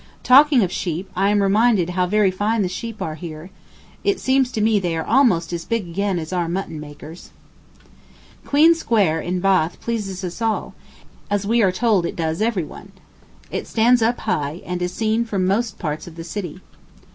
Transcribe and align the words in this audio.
Talking 0.23 0.63
of 0.63 0.71
sheep, 0.71 1.11
I 1.15 1.29
am 1.29 1.43
reminded 1.43 1.91
how 1.91 2.07
very 2.07 2.31
fine 2.31 2.63
the 2.63 2.67
sheep 2.67 3.03
are 3.03 3.13
here; 3.13 3.51
it 4.03 4.19
seems 4.19 4.51
to 4.53 4.59
me 4.59 4.79
they 4.79 4.97
are 4.97 5.05
almost 5.05 5.53
as 5.53 5.63
big 5.63 5.87
again 5.87 6.17
as 6.17 6.33
our 6.33 6.49
mutton 6.49 6.79
makers. 6.79 7.29
Queen 8.43 8.73
Square, 8.73 9.21
in 9.21 9.39
Bath, 9.41 9.79
pleases 9.79 10.23
us 10.23 10.41
all, 10.41 10.73
as 11.29 11.45
we 11.45 11.61
are 11.61 11.71
told 11.71 12.07
it 12.07 12.15
does 12.15 12.41
every 12.41 12.63
one. 12.63 12.93
It 13.51 13.67
stands 13.67 14.01
up 14.01 14.21
high, 14.21 14.63
and 14.65 14.81
is 14.81 14.91
seen 14.91 15.23
from 15.23 15.45
most 15.45 15.77
parts 15.77 16.07
of 16.07 16.15
the 16.15 16.23
city. 16.23 16.61